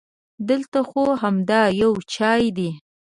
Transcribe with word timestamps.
دلته 0.49 0.79
خو 0.89 1.01
همدا 1.21 1.61
یو 1.81 1.93
چای 2.13 2.43
دی. 2.57 2.69